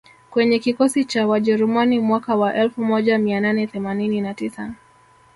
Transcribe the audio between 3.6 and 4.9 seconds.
themanini na tisa